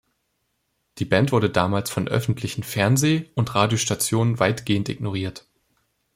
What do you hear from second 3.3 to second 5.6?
und Radiostationen weitgehend ignoriert.